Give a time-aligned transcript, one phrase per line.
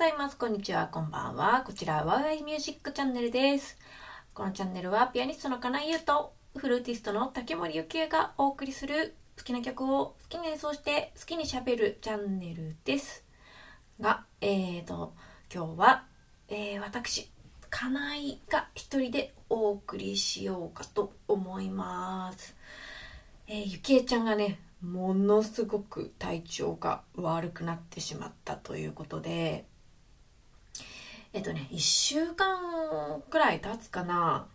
[0.00, 0.38] ざいます。
[0.38, 1.62] こんにちは、こんばんは。
[1.66, 3.76] こちら、ワウワイミュージックチャンネルです。
[4.32, 13.26] このチャンネルは、ピアニストの金井優と、フルーティストの竹森ゆきえがお送りする好きな曲を好きに演奏して好きに喋るチャンネルです。
[14.00, 15.12] が、えーと、
[15.54, 16.06] 今日は、
[16.48, 17.30] えー、私、
[17.68, 22.56] 金井が一人でお送りしようかと思います。
[23.46, 29.66] えー、ゆきえちゃんがね、ものすごく体調が悪くなってしまったということで、
[31.32, 34.46] えっとね、1週間くらい経つかな。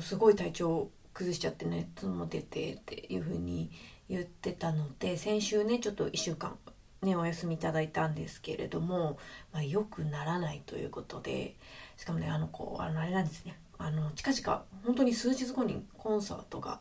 [0.00, 3.70] すごい体調崩しちゃって熱も出てっていう風に
[4.08, 6.56] 言ってたので、先週ね、ちょっと1週間
[7.02, 9.18] ね、お休みいただいたんですけれども、
[9.52, 11.56] まあ、よくならないということで、
[11.96, 13.58] しかもね、あの子、あの、あれなんですね。
[13.78, 16.80] あの、近々、本当に数日後にコンサートが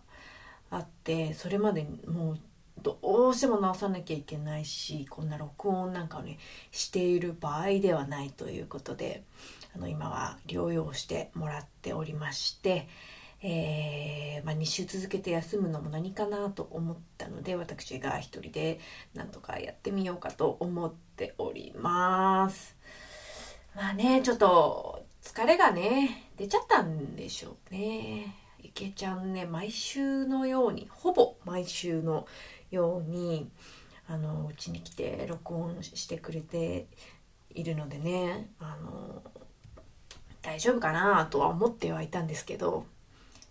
[0.70, 2.40] あって、それまでもう、
[2.82, 6.38] どうしても直さなきゃいけないしこんな録音なんかをね
[6.72, 9.24] している場合ではないということで
[9.76, 12.88] あの今は療養してもらっておりまして、
[13.42, 18.80] えーまあ、2週続けて休むのも何かなと思ったので私が一人で
[19.14, 22.76] なんとかやってみようかと思っております。
[23.76, 28.36] まあねちょっと疲れがね出ちゃったんでしょうね。
[28.62, 32.26] ゆけちゃんね毎週のようにほぼ毎週の
[32.76, 33.50] ように
[34.08, 36.88] あのうちに来て録音してくれて
[37.50, 39.24] いるのでねあの
[40.42, 42.86] 大丈夫かなとは思ってはいたんですけど、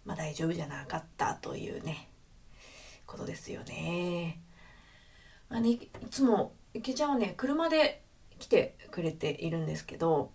[0.04, 2.08] まあ、大丈夫じゃなかったというね
[3.06, 4.40] ことですよね。
[5.48, 8.02] まあね、いつも池ちゃんはね車で
[8.38, 10.30] 来てくれているんですけど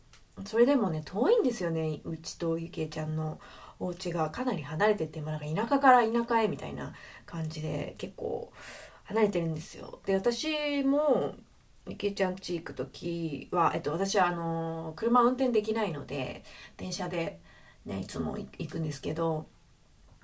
[0.45, 3.39] それでもね遠いんですよねうちとゆけちゃんの
[3.79, 6.93] お家がかなり離れてて、まあ、なんか田舎から田舎へみたいな
[7.25, 8.51] 感じで結構
[9.05, 9.99] 離れてるんですよ。
[10.05, 11.35] で私も
[11.87, 16.43] 池ちゃん家行く時は、えっと、私はあの車運転できないので
[16.77, 17.39] 電車で、
[17.85, 19.47] ね、いつも行くんですけど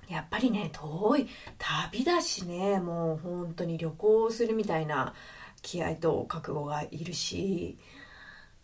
[0.08, 1.26] やっぱりね遠い
[1.58, 5.14] 旅だしねもう本当に旅行するみたいな
[5.62, 7.76] 気合と覚悟がいるし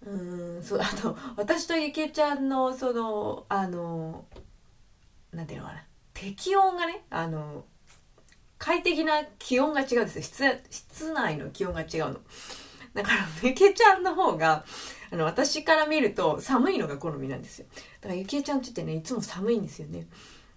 [0.07, 4.25] うんそうあと私と池ちゃんのそのあの
[5.33, 5.85] なんていうのかな。
[6.15, 7.65] 適温がねあの
[8.59, 10.23] 快適な気温が違うんですよ。
[10.23, 12.21] 室室内の気温が違うの。
[12.95, 14.65] だから ゆけちゃんの方が
[15.11, 17.67] あの私から見ると寒いのが好みなんですよ。
[18.01, 20.07] だからゆけちゃんちってねいつも寒いんですよね。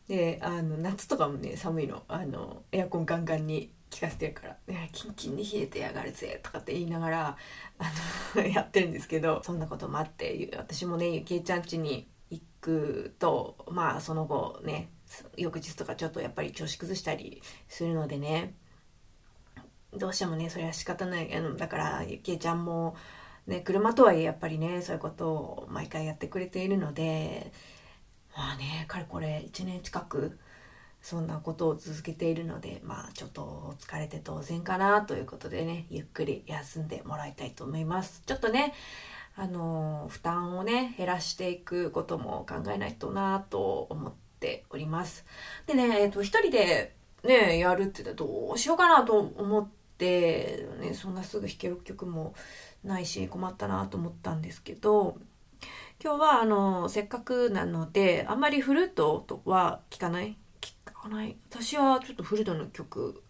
[0.07, 2.03] であの夏とかもね寒いの。
[2.07, 7.37] あのエアコンガンガンに効かせてるから「ね、キンキンに冷えてやがるぜ」とかって言いながら
[7.79, 7.91] あ
[8.35, 9.41] の やってるんですけど。
[9.43, 14.89] そんなこともあって私もねゆけちゃん家に行くとまあその後ね
[15.37, 18.55] 翌日とかちょっとやっぱり調子崩したりするのでね。
[19.97, 21.29] どうしてもねそれは仕方ない。
[21.57, 22.95] だからゆきえちゃんも、
[23.47, 27.51] ね、車とはいえやっぱりねそういうことを毎回やってくれているので
[28.35, 30.37] まあねかれこれ1年近く
[31.01, 38.21] そんなことを続けているのでまあちょっと疲れて当然かなということでねゆっくり休んでもらいたいと思います。
[38.25, 38.73] ちょっとね
[39.37, 45.25] あの負担をね減らしていくことも考えないとなと思っております。
[45.67, 52.33] でねえっ、と一人でねやるって言ったらどうしようかなと思ってねそんなすぐ弾ける曲も
[52.83, 55.17] ないし困ったなと思ったんですけど
[56.03, 60.37] 今日はあのせっかくなのであんまりフルートとは聞かない？
[60.61, 61.35] 聞かない？
[61.49, 63.23] 私はちょっとフルートの曲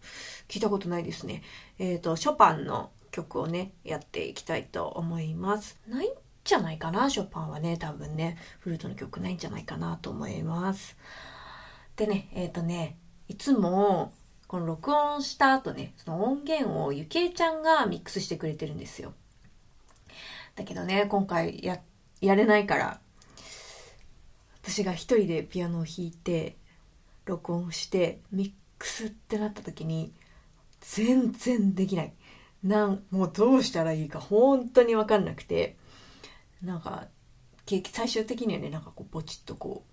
[0.48, 1.42] 聞いたことないですね。
[1.78, 5.80] えっ、とショパンの曲をねやっていきたいと思います。
[5.88, 6.10] ないん
[6.44, 7.08] じゃないかな？
[7.08, 8.36] ショパンはね多分ね。
[8.60, 10.98] フルートの曲ないんじゃないかなと思います。
[11.96, 14.12] でねえっ、とねいつも
[14.46, 19.14] この録音した後ねその音源をゆきえちゃんがミックスしてくれてるんですよ。
[20.54, 21.80] だけどね今回や
[22.20, 23.00] やれないから
[24.62, 26.56] 私が一人でピアノを弾いて
[27.24, 30.12] 録音してミックスってなった時に
[30.80, 32.12] 全然できない。
[32.62, 35.76] なんもうどうしたらいいか本当に分かんなくて。
[36.62, 37.06] なんか
[37.66, 39.84] 最終的にはねなんかこうポチッとこ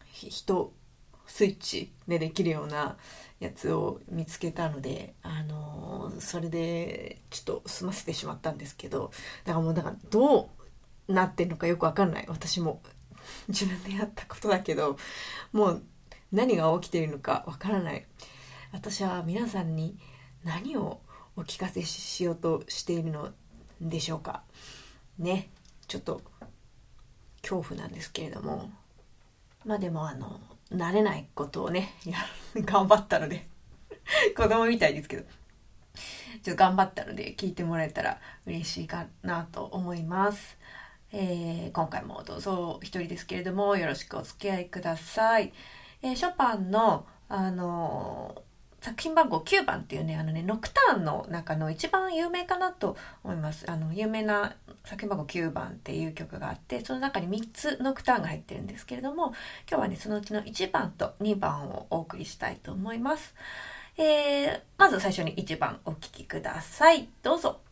[0.00, 0.72] う人
[1.26, 2.96] スイッチでできるような
[3.40, 9.10] やつを見つけたので、あのー、それでちょっと済ませてしまったんですけど
[9.44, 10.50] だからもうだからど
[11.08, 12.26] うなってんのかよく分かんない。
[12.28, 12.82] 私も
[13.48, 14.96] 自分でやったことだけど
[15.52, 15.82] もう
[16.32, 18.06] 何が起きているのか分からない。
[18.72, 19.98] 私は皆さんに
[20.44, 21.00] 何を
[21.38, 23.30] お聞かせしようとしているの
[23.80, 24.42] でしょうか。
[25.20, 25.50] ね。
[25.86, 26.20] ちょっと
[27.42, 28.68] 恐怖なんですけれども。
[29.64, 30.40] まあでもあの
[30.72, 31.94] 慣れないことをね
[32.58, 33.46] 頑張ったので。
[34.36, 35.22] 子供みたいですけど。
[36.42, 40.58] ちょっと頑張ったので聞いてもらえたら嬉しいかなと思います。
[41.12, 45.52] えー、今回もどうぞ一人ですけれどもよろしくお付き合いください。
[46.02, 48.42] えー、ショパンの、あの
[48.80, 53.70] 作品番号9番っていうね、あのね、ノクターンの中の一番有名かなと思います。
[53.70, 54.54] あの、有名な
[54.84, 59.34] 作品番号9番っていう曲があって、その中に3つノクターンが入ってるんですけれども、
[59.68, 63.34] 今日はね、そのうちの1番と2番をお送りしたいと思います。
[63.96, 67.08] えー、まず最初に1番お聴きください。
[67.22, 67.67] どうぞ。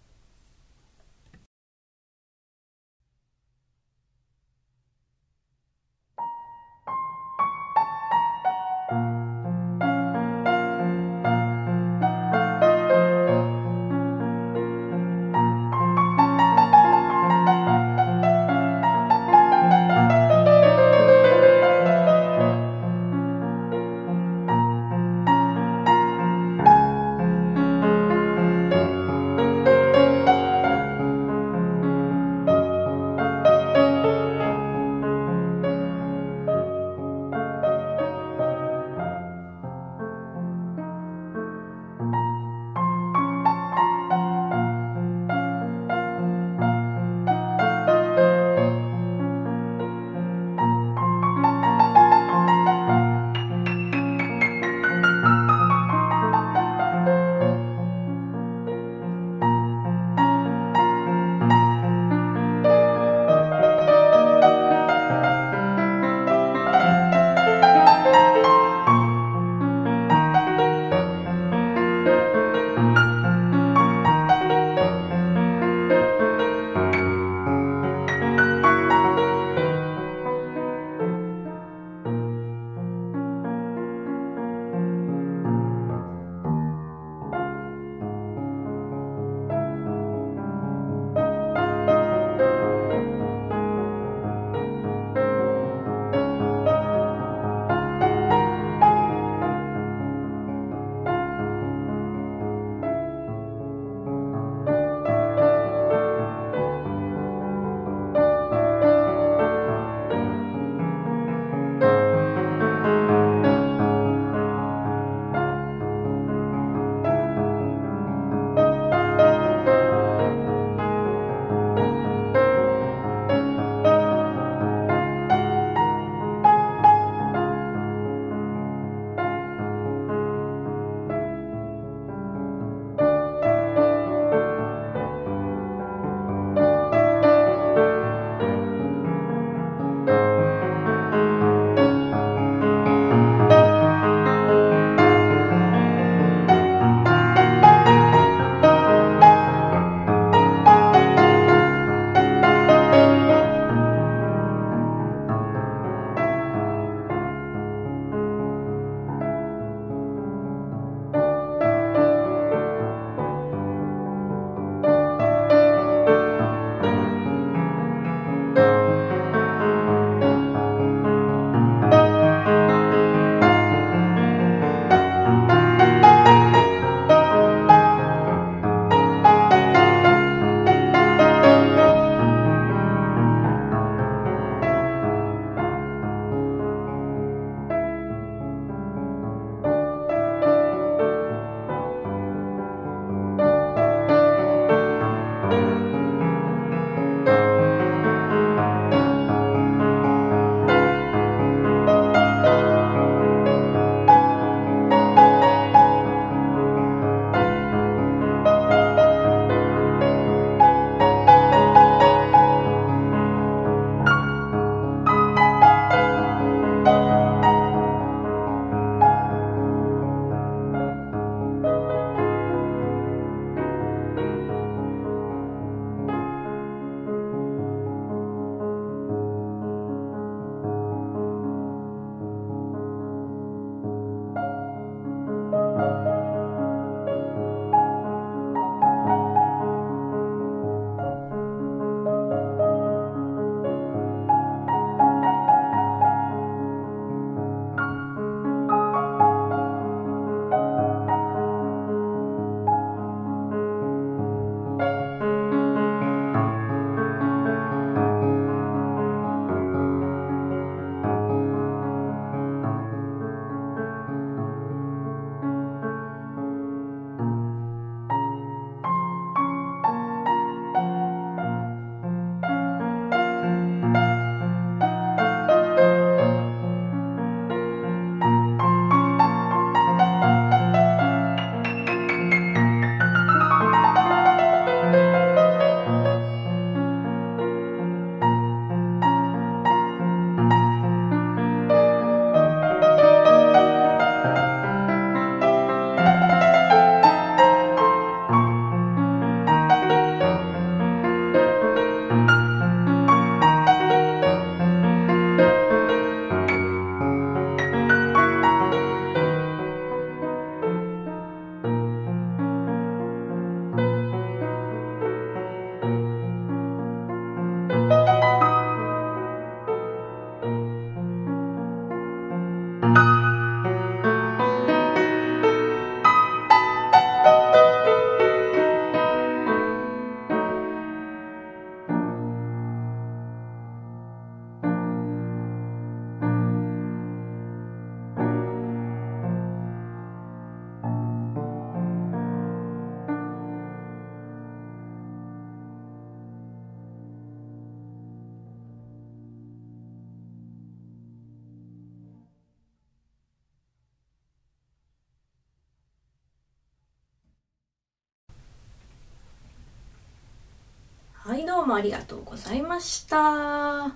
[361.76, 363.94] ありがとうございました。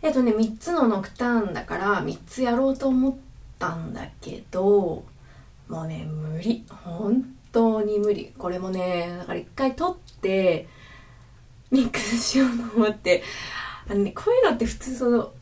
[0.00, 3.14] えっとね3つのノクターンだから3つやろうと思っ
[3.58, 5.04] たんだけど
[5.68, 6.64] もうね無理。
[6.84, 8.32] 本当に無理。
[8.38, 10.68] これもねだから一回撮って
[11.70, 13.22] ミックスしようと思って。
[13.90, 15.32] あのねこういうのって普通その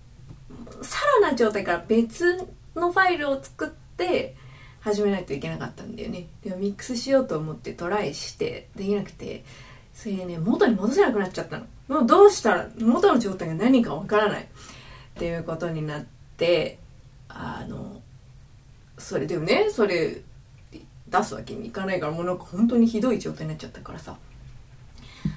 [0.82, 4.36] さらな状態から別のファイルを作って
[4.80, 6.26] 始めないといけなかったんだよね。
[6.42, 9.44] でもミックスしようと思ってトライしてできなくて。
[9.96, 11.64] それでね元に戻せなくなっちゃったの。
[11.88, 14.42] もうどうしたら元の状態が何かわからない。
[14.42, 14.46] っ
[15.14, 16.04] ていうことになっ
[16.36, 16.78] て
[17.30, 18.02] あの
[18.98, 20.20] それでもねそれ
[21.08, 24.16] 出すわけにいかないからもうなんか本当にひどい状態になっちゃったからさ。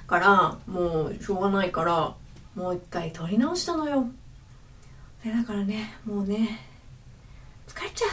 [0.06, 2.14] からもうしょうがないから
[2.54, 4.06] もう一回撮り直したのよ。
[5.24, 6.60] でだからねもうね
[7.66, 8.10] 疲れちゃう。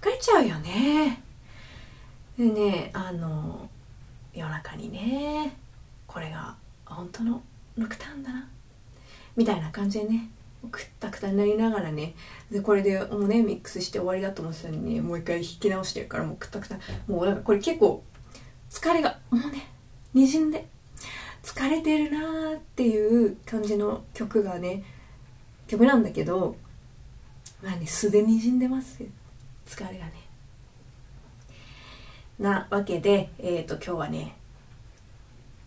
[0.00, 1.22] 疲れちゃうよね。
[2.38, 3.68] でねあの
[4.34, 5.56] 夜中にね
[6.06, 7.42] これが本当の
[7.78, 8.48] ノクターンだな
[9.36, 10.30] みたいな感じでね
[10.70, 12.14] くったくたになりながらね
[12.50, 16.76] でこれでもうねミックスして終わりだと思ってたのにねもう一回弾き直してるからもうくったくた。
[17.06, 18.02] もうなんかこれ結構
[18.70, 19.68] 疲れがもうね
[20.14, 20.66] にじんで
[21.42, 24.82] 疲れてるなーっていう感じの曲がね
[25.66, 26.56] 曲なんだけど
[27.62, 29.08] まあね素でにじんでますよ。
[29.66, 30.12] 疲れがね。
[32.38, 34.36] なわけでえっ、ー、と今日はね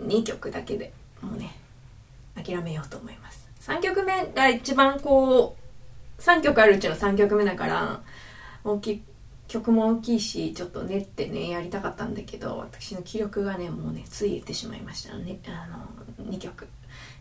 [0.01, 1.55] 2曲だけでもうね
[2.36, 3.47] 諦めようと思います。
[3.62, 5.55] 3曲目が一番こ
[6.19, 8.01] う3曲あるうちの3曲目だから
[8.63, 9.03] 大きい
[9.47, 15.67] 曲も大きいしちょっと練ってねやりたかったんだけど私の気力がねもうねついてしまいました、ね、あ
[16.19, 16.67] の2曲。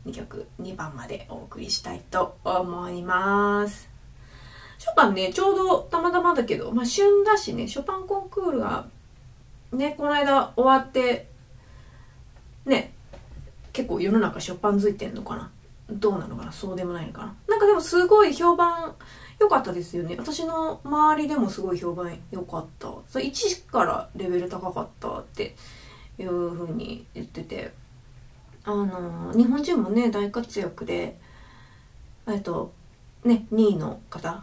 [0.06, 3.88] 2曲2番までお送りしたいと思います。
[4.78, 8.86] ショパンねちょうどたまたまだけど、まあ、旬だしねショパンコンクールが
[9.72, 11.28] ねこの間終わって
[12.64, 12.92] ね
[13.72, 15.50] 結構世の中ショパンづいてんのかな？
[15.90, 16.52] どうなのかな？
[16.52, 17.34] そうでもないのかな？
[17.48, 18.94] なんかでもすごい評判
[19.38, 20.16] 良かったですよね。
[20.18, 22.88] 私の周りでもすごい評判良かった。
[23.08, 25.54] そ1からレベル高かったって
[26.18, 27.72] いう風に言ってて。
[28.68, 31.16] あの日本人もね大活躍で
[32.26, 32.72] えっと
[33.24, 34.42] ね2位の方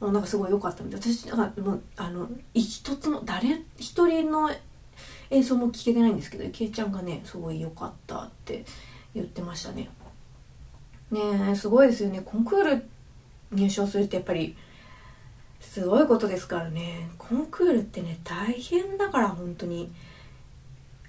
[0.00, 4.50] なんかすごい良かったんで私もうあの一つも誰一人の
[5.28, 8.64] 演奏も聞けてないんですけどゆきえちゃんがねすごい良かったって
[9.14, 9.90] 言ってましたね。
[11.10, 12.22] ねえすごいですよね。
[12.24, 12.88] コンクール
[13.52, 14.56] 入賞するってやっぱり
[15.60, 17.10] すごいことですからね。
[17.18, 19.92] コンクールってね大変だから本当に。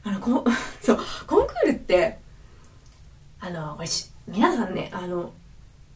[0.04, 0.44] あのこ
[0.82, 2.18] そうコンクールって
[3.40, 3.88] あのこれ
[4.28, 5.32] 皆さんねあの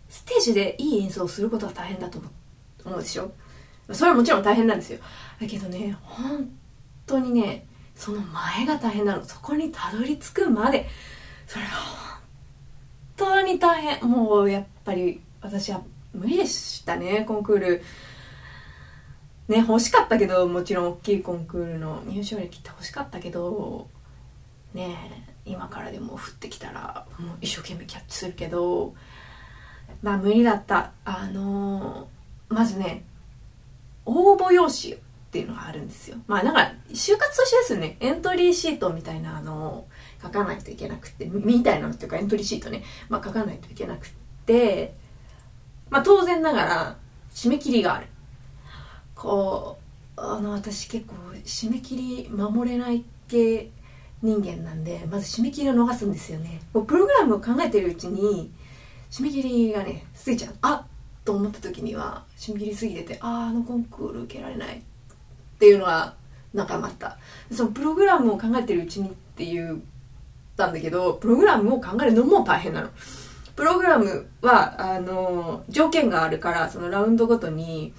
[0.09, 2.44] ステージでいい演奏をすることは大変だと思って
[2.85, 3.31] 思うでしょ？
[3.91, 4.99] それはもちろん大変なんですよ。
[5.41, 6.49] だけどね本
[7.05, 7.65] 当にね
[7.95, 9.23] その前が大変なの。
[9.23, 10.87] そこにたどり着くまで。
[11.47, 12.19] それが本
[13.17, 14.09] 当に大変。
[14.09, 15.81] もうやっぱり私は
[16.13, 17.83] 無理でしたねコンクール。
[19.47, 23.87] ね欲しかったけどもちろん大きいコンクールの入賞歴って欲しかったけど
[24.73, 24.95] ね
[25.45, 28.95] 今からでも降ってきたらもう一生懸命キャッチするけど
[30.01, 30.93] まあ無理だった。
[31.05, 32.07] あの、
[32.55, 33.03] まずね
[34.05, 34.97] 応募用紙っ
[35.35, 36.17] ていうのがあるんですよ。
[36.27, 39.87] まあなんか、就活としてですね、エントリーシートみたいなのを
[40.23, 44.09] 書かないといけなくて、みたいなのっていうかエントリーシートね、まあ書かないといけなく
[44.45, 44.93] て、
[45.89, 46.97] まあ当然ながら、
[47.33, 48.07] 締め切りがある。
[49.13, 49.77] こ
[50.15, 53.71] う、あの、私結構締め切り守れない系
[54.21, 56.61] 人間なんで、まず締め切りを逃すんですよね。
[56.71, 58.53] こうプログラムを考えてるうちに、
[59.11, 60.55] 締め切りがね、過ぎちゃう。
[60.61, 60.85] あ
[61.25, 64.81] と思った時には、締め切り過ぎてて、ああ、あのコンクール受けられないっ
[65.59, 66.15] ていうのは
[66.53, 67.17] 仲間った。
[67.51, 69.79] そのプログラムを考えてるうちにって言っ
[70.55, 72.89] たんだけどプログラムを考えるのも大変なの。
[73.55, 77.93] プログラムはあの条件があるからそのラウンドごとに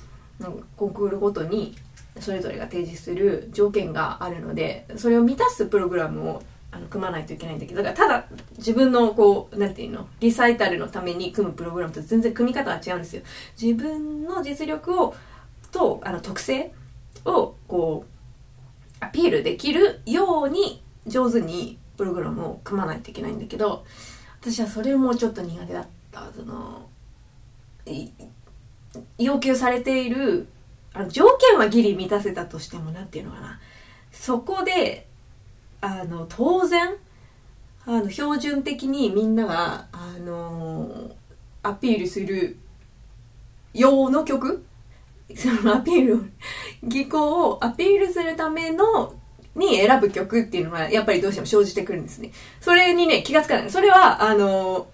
[0.77, 1.75] コンクールごとに
[2.21, 6.43] それぞれが提示する条件があるのでそれを満たすプログラムを
[6.77, 8.27] あの組まないといけないんだけどだからただ
[8.59, 13.23] 自分のこうなんていうのリサイタルのために組むプログラムと全然組み方が違うんですよ。
[13.61, 15.15] 自分の実力を
[15.73, 16.73] とあの特性
[17.25, 23.85] をこうアピールできるように上手にプログラムを組まないといけないんだけど
[24.41, 26.89] 私はそれもちょっと苦手だったその。
[29.19, 30.49] 要求されている
[30.93, 33.61] あの条件はギリ満たせたとしても何て言うのかな。
[34.11, 35.06] そこで
[35.87, 36.95] あの当然
[37.85, 41.13] あの標準的にみんながあの
[41.63, 42.57] アピールする
[43.73, 44.65] 用の曲？
[45.35, 46.33] そのアピール
[46.83, 49.15] 技巧をアピールするための
[49.55, 52.31] に選ぶ曲っていうのはやっぱりどうしても生じてくるんですね。
[52.61, 53.71] それにね、気がつかない。
[53.71, 54.87] それは、あの、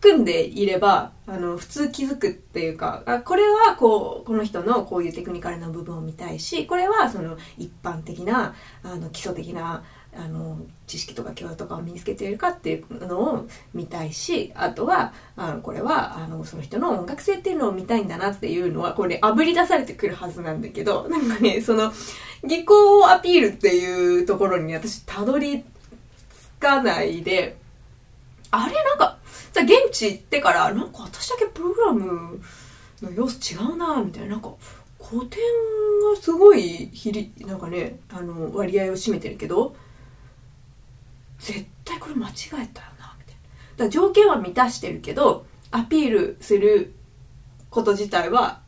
[0.00, 9.84] 組んでいれば、あの、普通気づくっていうか、あこれはこう、この人のこういうテクニカルな部分を見たいし、これはその一般的な、あの、基礎的な、
[10.16, 21.92] あの、知識とか教養とかを身につけているかっていうのを見たいし、あとは、あの、これは、あの、その人の音楽性っていうのを見たいんだなっていうのは、これ、ね炙り出されてくるはずなんだけど、なんかね、その、
[22.42, 25.64] 技巧をアピールっていうところに私、たどり着
[26.58, 27.56] かないで、
[28.50, 29.19] あれなんか、
[29.52, 32.40] じゃ現地行ってから、なんか私だけプログラム
[33.02, 34.52] の様子違うなみたいな、なんか、
[35.02, 35.40] 古典
[36.14, 39.74] がすごい比率、なんかね、あの、割合を占めてるけど、
[41.38, 43.36] 絶対これ間違えたよな、みたい
[43.78, 43.84] な。
[43.84, 46.94] だ条件は満たしてるけど、アピールする
[47.70, 48.60] こと自体は、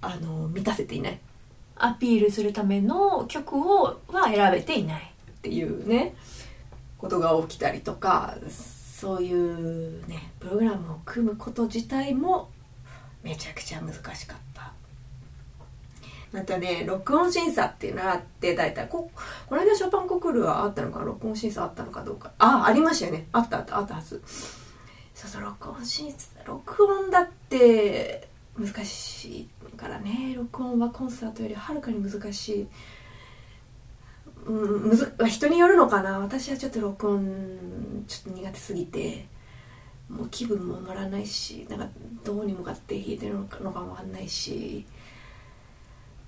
[0.00, 1.20] あの、満たせていない。
[1.76, 6.14] アピールするための曲を、は選べていないっていうね、
[6.98, 8.36] ことが起きたりとか、
[9.02, 12.50] そういうねプログラムを組むこと自体も
[13.24, 14.72] めちゃくちゃ難しかった。
[16.30, 19.10] またね録音審査っていうのがあって大体こ
[19.48, 22.30] この間ショパンコクールはあったのか録音審査あったのかどうか。
[22.38, 23.26] あありましたよね。
[23.32, 24.22] あったあったあったはず。
[25.16, 30.32] そうそう録音審査録音だって難しいからね。
[30.36, 32.68] 録音はコンサートよりはるかに難しい。
[34.46, 36.18] うん、むず人によるのかな。
[36.18, 39.26] 私はちょっと録音ちょっと苦手すぎて。
[40.12, 41.88] もう気分も乗らないしなんか
[42.22, 44.84] どうに向かって弾いてるのかのかもわかんないし。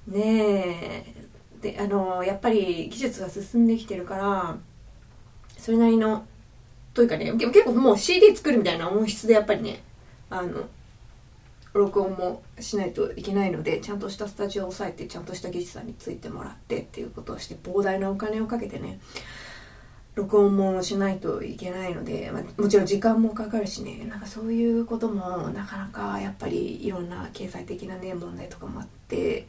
[0.08, 1.14] ねえ。
[1.60, 4.56] であのやっぱり技術が進んできてるから
[5.56, 6.26] それなりの
[6.92, 9.82] というかね結構もう CD 作るみたいな音質でやっぱりね
[10.28, 10.68] あの
[11.74, 19.00] 録音もしないといけないのでちゃんとしたスタジオを押さえてちゃんとした技術さんについてもらってっていうことをして膨大なお金をかけてね
[20.14, 29.48] 録音もしないといけないので、まあ、もちろん時間もかかるしねなんかそういうこともなかなかやっぱりいろんな経済的なね問題とかもあって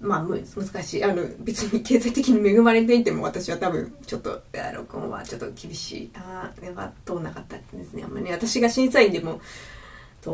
[0.00, 4.42] まあ難しいあの別に経済的に恵まれていても私は多分ちょっと
[4.74, 8.32] 録音はちょっと厳しいああでは通んなかったですねあんまりね。
[8.32, 9.40] 私が審査員でも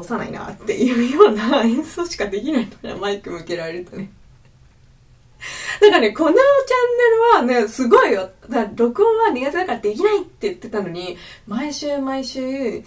[0.02, 4.10] 通さないなっていうような演奏しかできないのかマイク向けられるとね。
[5.80, 6.40] だからね、このチャ
[7.40, 8.30] ンネルはね、すごいよ。
[8.48, 12.82] だ録音は苦手だからできないって言ってたのに、毎週毎週、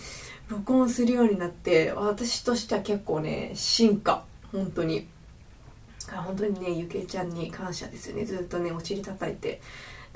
[0.47, 4.23] 録音するようになって、私としては結構ね、進化。
[4.51, 5.07] 本当に。
[6.07, 8.25] 本当にね、ゆけいちゃんに感謝ですよね。
[8.25, 9.61] ずっとね、お尻叩いて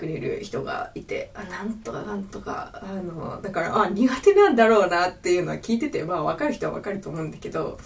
[0.01, 7.79] くれる人がいてあなんとかなんとかあのだからあ苦手なんだろうなっていうのは聞いててまあ分かる人は分かると思うんだけど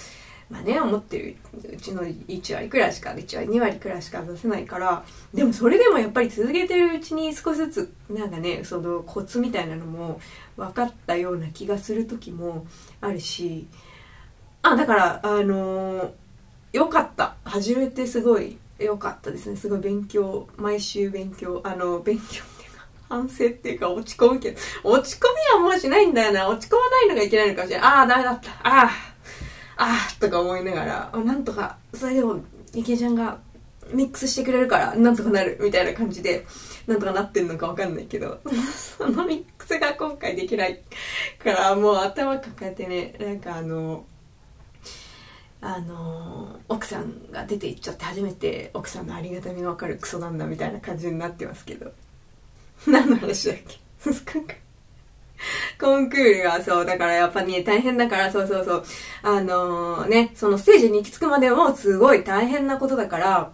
[0.50, 1.36] まあね思ってる
[1.74, 10.22] うちの1割くらいしか1割2割くらいしか出せないからでもそれでもやっぱり続けてるうちに少しずつなんかねそのコツみたいなのも
[10.56, 12.66] 分かったような気がする時も
[13.02, 13.68] あるし
[14.62, 16.12] あだからあのー、
[16.72, 17.36] よかった。
[17.44, 19.56] 初めてすごい良かったですね。
[19.56, 25.26] すごい勉強毎週勉強あの勉強っていうか反省っていうか落ち込むけど落ち込
[25.58, 26.48] みはもうしないんだよな。
[26.50, 27.88] 落ち込まないのがいけないのかもしれない。
[27.88, 28.52] ああダメだった。
[28.52, 28.90] ああ
[29.78, 32.40] ああとか思いながらなんとかそれでも
[32.74, 33.40] 池ちゃんが
[33.94, 36.46] ミックスしてくれるからなんとかなるみたいな感じで
[36.88, 38.40] なんとかなってんのかわかんないけど
[38.98, 40.82] そのミックスが今回できない
[41.44, 44.06] からもう頭抱えてねなんかあの
[45.68, 51.92] あの奥さんが出て行っちゃって初めて奥さんのありがたみが分かるクソなんだみたいな感じになってますけど。
[52.88, 53.80] 何の話だっけ？
[55.82, 58.84] コンクールはそう、だからやっぱね、大変だから、そうそうそう。
[59.24, 63.52] あのー、ね、そのステージに行き着くまでもすごい大変なことだから、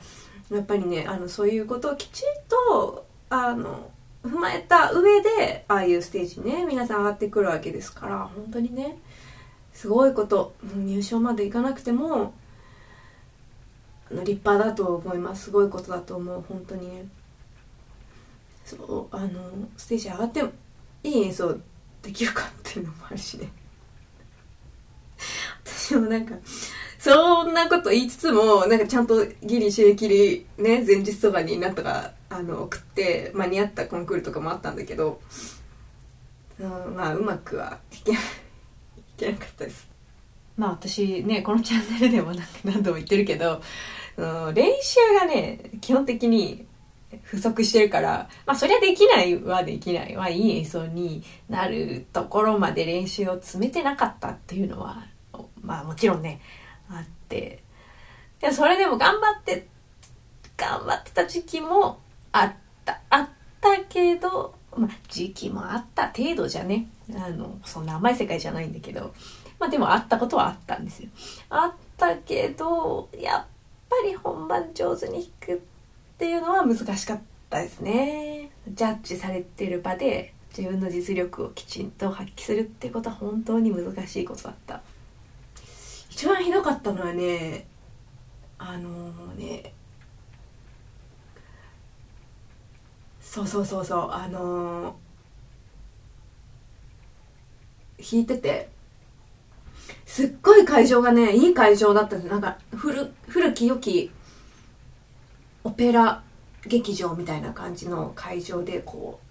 [0.51, 3.89] やっぱりね、あの、そういうことをきちんと、あの、
[4.23, 8.97] 踏まえた上で、ああいうステージね、皆さん上がってくるわけですから、本当にね、
[9.81, 12.35] すごいこと入賞までいかなくても
[14.11, 15.45] 立派だと思います。
[15.45, 16.45] すごいことだと思う。
[16.47, 17.05] 本当にね。
[18.63, 19.41] そうあの
[19.77, 20.51] ステージ上がっても
[21.03, 21.57] いい演奏
[22.03, 23.49] できるかっていうのもあるしね。
[25.65, 26.35] 私もなんか
[26.99, 35.19] そんなこと言いつつもなんかちゃんとギリ締め切りね前日とかになんとかあの送って間に合ったコンクールとかもあったんだけど、
[36.59, 38.21] う、まあうまくは弾けない。
[39.25, 39.87] けなかったです。
[40.57, 43.61] まあ私ねこのチャンネルでも何度も言ってるけど、
[44.17, 46.65] うん、練習がね基本的に
[47.23, 50.15] 不足してるから、まあそりゃできないはできない。
[50.15, 55.05] はいい演奏になるところまで練習を詰めてなかったっていうのは、
[55.61, 56.41] まあもちろんね、
[56.89, 57.63] あって。
[58.39, 59.67] でそれでも頑張って、
[60.57, 61.99] 頑張ってた時期も
[62.31, 62.53] あっ
[62.85, 63.01] た。
[63.09, 63.29] あっ
[63.59, 66.87] たけどまあ時期もあった程度じゃね。
[67.13, 69.13] あのそんな甘い世界じゃないんだけど。
[69.61, 71.09] まあでもあったことはあったんですよ。
[71.51, 73.45] あったけどやっ
[73.87, 75.59] ぱり本番上手に弾くっ
[76.17, 78.49] ていうのは難しかったですね。
[78.67, 84.81] ジャッジされてる場で自分の実力をきちんと発揮するってことは本当に難しいことだった。
[86.09, 87.67] 一番ひどかったのはね
[88.57, 89.73] あのね
[93.31, 94.11] そうそうそうそう。
[94.11, 98.69] あのー、弾いてて。
[100.05, 102.29] すっごい会場がねいい会場だったんです。
[102.29, 104.11] なんか古古き良き
[105.63, 106.21] オペラ
[106.65, 109.21] 劇場みたいな感じの会場でこ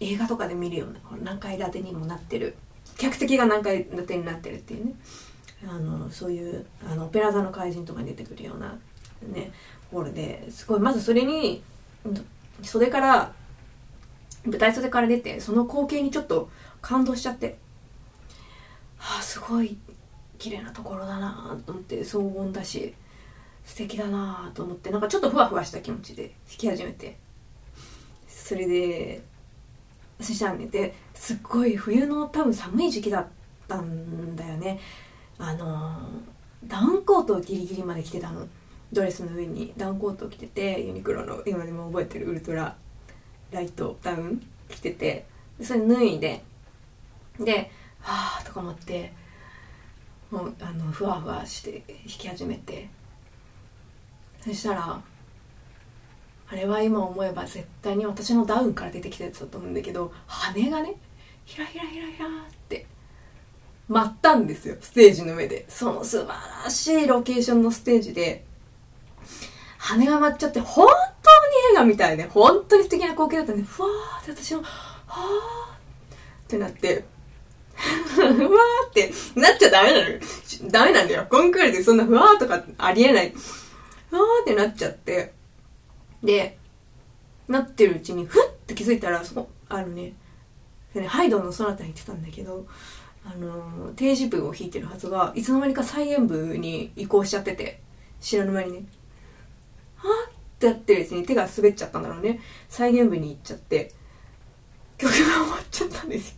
[0.00, 2.56] う映画とかで見るような何階建てにもなってる。
[2.96, 4.94] 客席が何階建てになってるっていうね。
[5.68, 8.78] あのそういうあのオペラ座の怪人とかに出てくるような
[9.30, 9.52] ね
[9.90, 11.62] ホールですごいまずそれに
[12.62, 13.32] 袖から
[14.44, 16.48] 舞台袖から出てその光景にちょっと
[16.80, 17.58] 感動しちゃって。
[18.98, 19.76] はあすごい
[20.38, 22.94] 綺麗なところだなと思って荘厳だし
[23.64, 27.18] 素敵だなと思ってなんかちょっとふわふわした気持ちで弾き始めて。
[28.28, 29.22] それで
[30.20, 33.26] そしたらねですっごい冬の多分寒い時期だっ
[33.66, 34.78] たんだよね。
[35.38, 35.98] あの
[36.64, 38.46] ダウンコートをギリギリまで着てたの。
[38.92, 42.76] ドレスの上にダウンコートを着ててユニクロの今でも覚えてるウルトラ
[43.50, 45.26] ライトダウン着てて
[45.60, 46.42] それ脱いで
[47.40, 47.70] で
[48.00, 49.12] はあとか思って
[50.30, 52.88] もうあのふわふわして弾き始めて。
[54.46, 55.00] そしたら
[56.48, 60.94] あれは今思えば絶対に私のダウンから出てきたやつだと思うんだけど羽がね
[61.44, 62.30] ひらひらひらひらっ
[62.68, 62.86] て
[63.88, 65.64] 舞ったんですよステージの上で。
[65.68, 66.28] その素晴
[66.64, 68.44] らしいロケーションのステージで
[69.86, 70.96] 羽が舞っちゃって本当に
[71.72, 74.68] 映画みたいね本当に素敵な光景だったんでふわーって私のは
[75.08, 75.76] あ
[76.44, 77.04] ってなって
[77.76, 80.20] ふわーってなっちゃダメなのよ。
[80.70, 81.26] ダメなんだよ。
[81.28, 83.34] コンクールでそんなふわーとかありえない。
[84.08, 85.34] ふわーってなっちゃって。
[86.22, 86.58] で、
[87.48, 90.14] なってるうちに、ふって気づいたら、そこあのね、
[91.06, 92.66] ハイドンのそなたに言ってたんだけど、
[93.24, 97.80] あの、定時部を弾いてるはずが、いつの間にか再現部に移行しちゃってて、
[98.20, 98.84] 知らぬ間にね。
[99.96, 102.40] はぁってやってるうちに手が滑っちゃったんだろうね。
[102.68, 103.92] 再現部に行っちゃって、
[104.98, 106.36] 曲が終わっちゃったんですよ。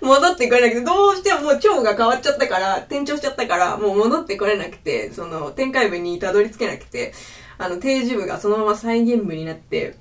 [0.00, 7.12] 戻ってこれなくて、どうしてももう腸が変わっちゃったから、転調しちゃったから、もう戻ってこれなくて、その、展開部にたどり着けなくて、
[7.58, 9.96] あの、定時部がそのまま再現部になって、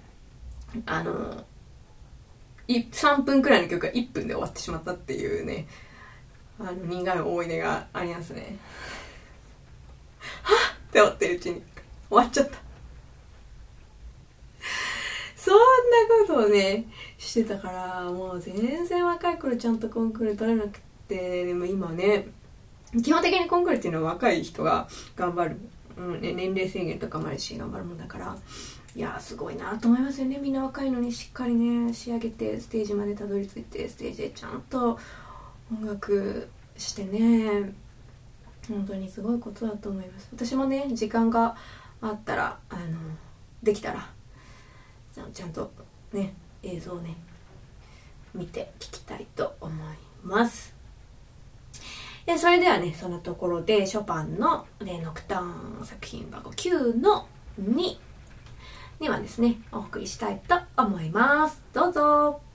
[0.86, 1.46] あの、
[2.68, 5.68] 3分くらいの曲が1分で終わってしまったっていうね、
[6.60, 8.58] あの、苦い思い出がありますね。
[10.44, 10.71] はっ？
[10.92, 11.62] って思ってるうちに
[12.10, 12.58] 終わっちゃった。
[15.38, 15.62] そんな
[16.28, 16.86] ことをね、
[17.18, 22.28] してたから、もう全然若い頃ちゃんとコンクール取れなくて、でも今ね、
[23.02, 25.58] 基本的にコンクールっていうのは若い人が頑張る、
[25.98, 28.38] うんね、年齢制限とかもあるし頑張るもんだから、
[28.94, 30.38] いやすごいなと思いますよね。
[30.38, 35.00] みんな若いのにしっかりね、仕上げて、ステージまでたどり着いて、ステージでちゃんと
[35.72, 37.74] 音楽してね、
[38.72, 40.30] 本当にすごいことだと思います。
[40.34, 41.56] 私もね、時間が
[42.02, 42.82] あったら、あの、
[43.62, 44.10] できたら、
[45.34, 45.72] ちゃんと
[46.14, 47.16] ね映像をね
[48.34, 50.74] 見て聞きたいと思います。
[52.26, 57.28] でそれではねそのところでショパンの「レノクターン」作品箱9の
[57.60, 57.98] 2
[59.00, 61.62] にはですねお送りしたいと思います。
[61.74, 62.51] どうぞ。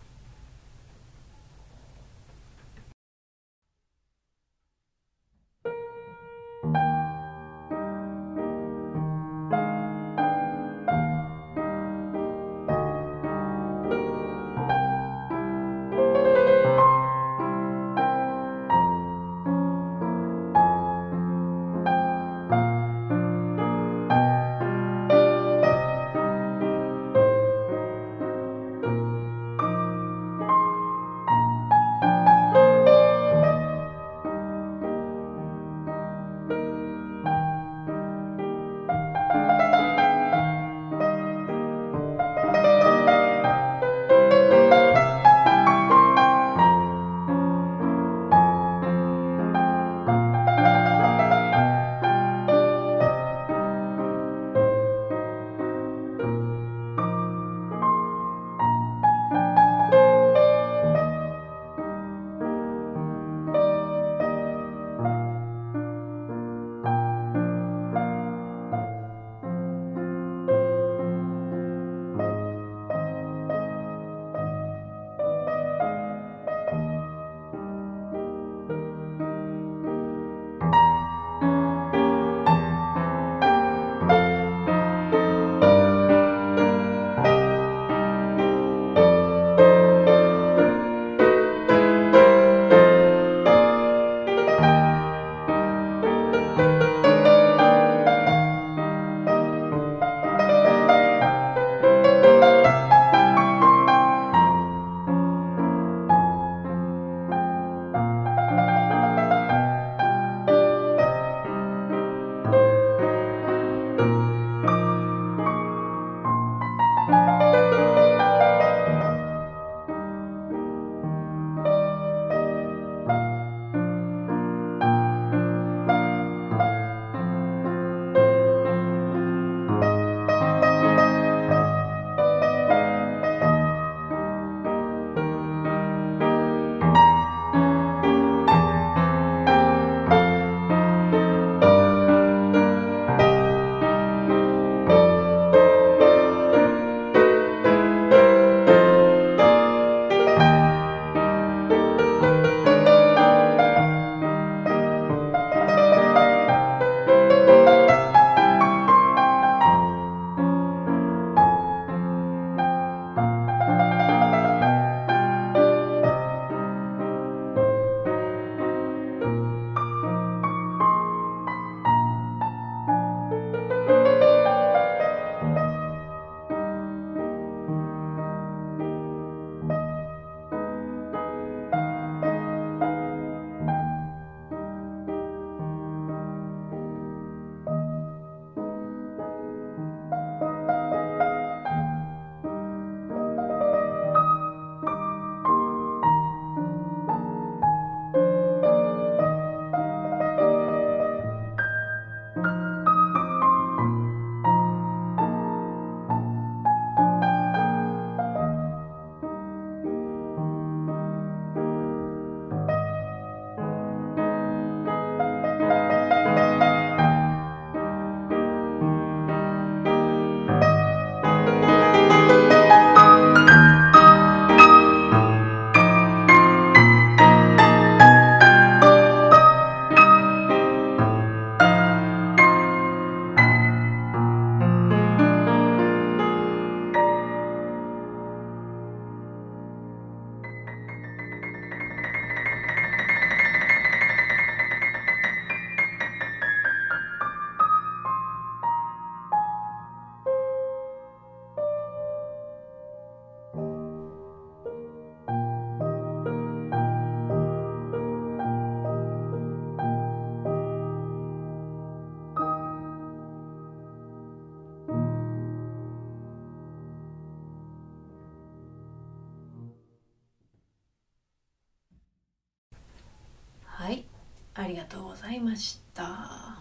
[274.58, 276.04] ありがとうございました。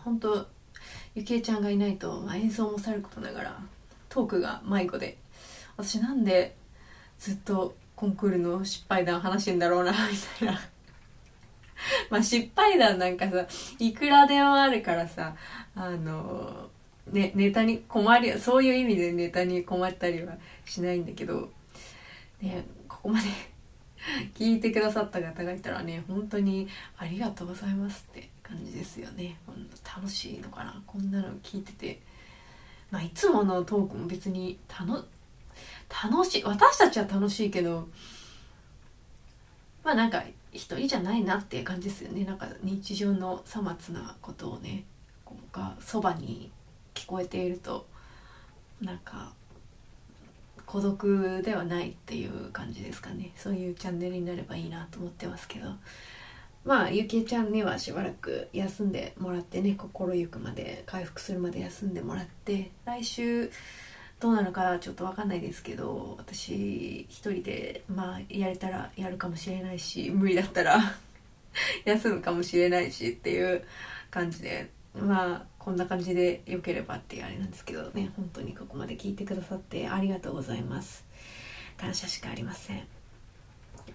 [0.03, 0.45] 本当
[1.13, 3.60] ゆきえちゃんがいないと、まあ、演奏もさることながら
[4.10, 5.17] トークが迷子で
[5.77, 6.55] 私なんで
[7.17, 9.97] ずっとコンクールの失敗談話してんだろうなみ
[10.39, 10.60] たいな。
[12.10, 13.47] まあ失敗談なんかさ
[13.79, 15.36] いくらでもあるからさ
[15.75, 16.69] あの
[17.08, 21.49] ねネタに困りそういう意味でネタに困ったりはしないんだけど
[22.41, 23.27] ねここまで
[24.35, 29.37] 聞いてくださった方がいたらね本当にありがとうございますって感じですよね。
[29.83, 30.81] 楽しいのかな。
[30.85, 32.01] こんなの聞いてて。
[32.91, 35.07] まあいつものトークも別に楽
[35.89, 37.87] 楽しい私たちは楽しいけど
[39.83, 42.23] まあなんか一人じゃないなっていう感じですよね。
[42.25, 44.85] なんか日常のさまつなことをね
[45.51, 46.51] がそばに
[46.93, 47.85] 聞こえていると
[48.81, 49.33] なんか
[50.75, 53.31] 孤独ではないっていう感じですかね。
[53.38, 55.69] そういうチャンネルになればいいなと思ってますけど。
[56.65, 63.49] まあゆきえちゃんにはしばらく休んでもらってね心ゆくまで回復するまで休んでもらって来週
[64.19, 70.79] どうなのかちょっと分かんないですけど私一人でまあやれたらやるかもしれないし無理だったら
[71.85, 73.63] 休むかもしれないしっていう
[74.09, 81.04] 感じでまあこんな感じで良ければっていうあれなんですけどね本当にここまで聞いてくださってありがとうございます。
[81.75, 82.88] 感謝しかありません、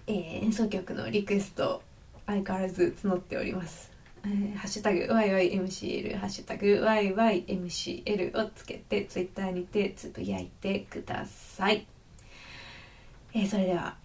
[0.05, 1.81] えー、演奏曲のリクエスト
[2.27, 3.89] 相変わらず募っております。
[4.25, 11.87] えー、ハッシュタグ YYMCL、ハッシュタグ YYMCL をつけて、ツイッターにてつぶやいてください。
[13.33, 13.95] えー、それでは、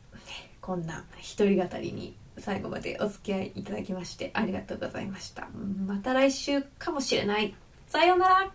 [0.60, 5.48] こんな一人語りに最後までお付き合いいただきましてありがとうございました。
[5.86, 7.54] また来週かもしれない。
[7.86, 8.50] さようなら